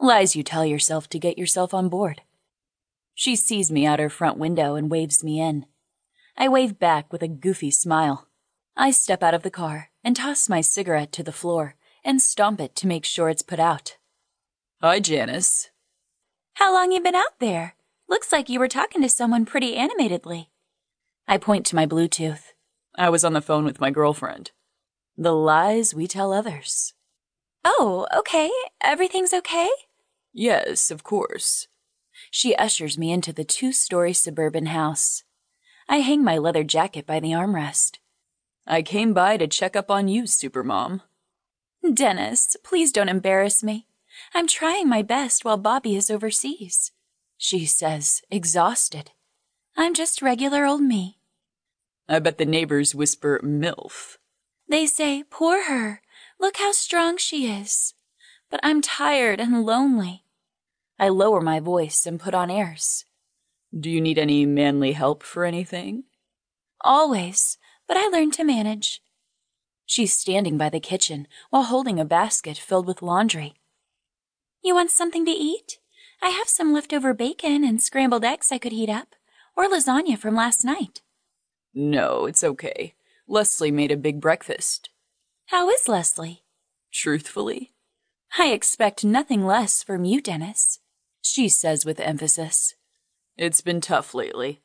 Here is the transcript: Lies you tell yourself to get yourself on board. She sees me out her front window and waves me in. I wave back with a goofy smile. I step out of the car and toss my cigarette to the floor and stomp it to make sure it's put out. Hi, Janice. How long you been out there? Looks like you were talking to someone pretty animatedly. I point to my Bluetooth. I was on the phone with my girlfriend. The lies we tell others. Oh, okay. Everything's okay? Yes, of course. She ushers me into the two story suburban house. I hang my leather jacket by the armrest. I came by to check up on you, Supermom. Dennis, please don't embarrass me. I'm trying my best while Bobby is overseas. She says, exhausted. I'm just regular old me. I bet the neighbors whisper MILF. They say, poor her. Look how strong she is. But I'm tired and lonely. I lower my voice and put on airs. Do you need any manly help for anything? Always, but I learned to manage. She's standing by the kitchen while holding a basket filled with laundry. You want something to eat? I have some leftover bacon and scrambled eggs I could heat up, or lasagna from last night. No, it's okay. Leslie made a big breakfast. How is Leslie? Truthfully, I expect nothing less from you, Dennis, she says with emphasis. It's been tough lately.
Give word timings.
Lies 0.00 0.36
you 0.36 0.44
tell 0.44 0.64
yourself 0.64 1.08
to 1.10 1.18
get 1.18 1.36
yourself 1.36 1.74
on 1.74 1.88
board. 1.88 2.22
She 3.14 3.34
sees 3.34 3.70
me 3.70 3.84
out 3.84 3.98
her 3.98 4.08
front 4.08 4.38
window 4.38 4.76
and 4.76 4.88
waves 4.88 5.24
me 5.24 5.40
in. 5.40 5.66
I 6.36 6.48
wave 6.48 6.78
back 6.78 7.12
with 7.12 7.20
a 7.20 7.28
goofy 7.28 7.72
smile. 7.72 8.28
I 8.76 8.92
step 8.92 9.24
out 9.24 9.34
of 9.34 9.42
the 9.42 9.50
car 9.50 9.90
and 10.04 10.14
toss 10.14 10.48
my 10.48 10.60
cigarette 10.60 11.10
to 11.12 11.24
the 11.24 11.32
floor 11.32 11.74
and 12.04 12.22
stomp 12.22 12.60
it 12.60 12.76
to 12.76 12.86
make 12.86 13.04
sure 13.04 13.28
it's 13.28 13.42
put 13.42 13.58
out. 13.58 13.96
Hi, 14.80 15.00
Janice. 15.00 15.70
How 16.54 16.72
long 16.72 16.92
you 16.92 17.02
been 17.02 17.16
out 17.16 17.40
there? 17.40 17.74
Looks 18.08 18.30
like 18.30 18.48
you 18.48 18.60
were 18.60 18.68
talking 18.68 19.02
to 19.02 19.08
someone 19.08 19.44
pretty 19.44 19.74
animatedly. 19.74 20.50
I 21.26 21.38
point 21.38 21.66
to 21.66 21.76
my 21.76 21.86
Bluetooth. 21.86 22.52
I 22.94 23.10
was 23.10 23.24
on 23.24 23.32
the 23.32 23.42
phone 23.42 23.64
with 23.64 23.80
my 23.80 23.90
girlfriend. 23.90 24.52
The 25.16 25.34
lies 25.34 25.92
we 25.92 26.06
tell 26.06 26.32
others. 26.32 26.94
Oh, 27.64 28.06
okay. 28.16 28.48
Everything's 28.80 29.34
okay? 29.34 29.68
Yes, 30.38 30.92
of 30.92 31.02
course. 31.02 31.66
She 32.30 32.54
ushers 32.54 32.96
me 32.96 33.10
into 33.10 33.32
the 33.32 33.42
two 33.42 33.72
story 33.72 34.12
suburban 34.12 34.66
house. 34.66 35.24
I 35.88 35.96
hang 35.96 36.22
my 36.22 36.38
leather 36.38 36.62
jacket 36.62 37.06
by 37.06 37.18
the 37.18 37.32
armrest. 37.32 37.98
I 38.64 38.82
came 38.82 39.12
by 39.12 39.36
to 39.36 39.48
check 39.48 39.74
up 39.74 39.90
on 39.90 40.06
you, 40.06 40.22
Supermom. 40.22 41.00
Dennis, 41.92 42.56
please 42.62 42.92
don't 42.92 43.08
embarrass 43.08 43.64
me. 43.64 43.88
I'm 44.32 44.46
trying 44.46 44.88
my 44.88 45.02
best 45.02 45.44
while 45.44 45.56
Bobby 45.56 45.96
is 45.96 46.08
overseas. 46.08 46.92
She 47.36 47.66
says, 47.66 48.22
exhausted. 48.30 49.10
I'm 49.76 49.92
just 49.92 50.22
regular 50.22 50.66
old 50.66 50.82
me. 50.82 51.18
I 52.08 52.20
bet 52.20 52.38
the 52.38 52.46
neighbors 52.46 52.94
whisper 52.94 53.40
MILF. 53.42 54.18
They 54.68 54.86
say, 54.86 55.24
poor 55.28 55.64
her. 55.64 56.00
Look 56.38 56.58
how 56.58 56.70
strong 56.70 57.16
she 57.16 57.50
is. 57.50 57.94
But 58.50 58.60
I'm 58.62 58.80
tired 58.80 59.40
and 59.40 59.66
lonely. 59.66 60.22
I 60.98 61.08
lower 61.08 61.40
my 61.40 61.60
voice 61.60 62.06
and 62.06 62.18
put 62.18 62.34
on 62.34 62.50
airs. 62.50 63.04
Do 63.78 63.90
you 63.90 64.00
need 64.00 64.18
any 64.18 64.46
manly 64.46 64.92
help 64.92 65.22
for 65.22 65.44
anything? 65.44 66.04
Always, 66.80 67.58
but 67.86 67.96
I 67.96 68.08
learned 68.08 68.32
to 68.34 68.44
manage. 68.44 69.00
She's 69.86 70.12
standing 70.12 70.58
by 70.58 70.68
the 70.68 70.80
kitchen 70.80 71.26
while 71.50 71.64
holding 71.64 72.00
a 72.00 72.04
basket 72.04 72.56
filled 72.58 72.86
with 72.86 73.02
laundry. 73.02 73.54
You 74.62 74.74
want 74.74 74.90
something 74.90 75.24
to 75.24 75.30
eat? 75.30 75.78
I 76.20 76.30
have 76.30 76.48
some 76.48 76.72
leftover 76.72 77.14
bacon 77.14 77.62
and 77.62 77.80
scrambled 77.80 78.24
eggs 78.24 78.50
I 78.50 78.58
could 78.58 78.72
heat 78.72 78.90
up, 78.90 79.14
or 79.56 79.68
lasagna 79.68 80.18
from 80.18 80.34
last 80.34 80.64
night. 80.64 81.02
No, 81.72 82.26
it's 82.26 82.42
okay. 82.42 82.94
Leslie 83.28 83.70
made 83.70 83.92
a 83.92 83.96
big 83.96 84.20
breakfast. 84.20 84.90
How 85.46 85.68
is 85.70 85.88
Leslie? 85.88 86.42
Truthfully, 86.92 87.72
I 88.38 88.48
expect 88.48 89.04
nothing 89.04 89.46
less 89.46 89.82
from 89.82 90.04
you, 90.04 90.20
Dennis, 90.20 90.80
she 91.28 91.48
says 91.48 91.84
with 91.84 92.00
emphasis. 92.00 92.74
It's 93.36 93.60
been 93.60 93.80
tough 93.80 94.14
lately. 94.14 94.62